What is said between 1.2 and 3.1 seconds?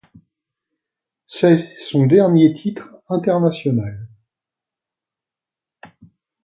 C'est son dernier titre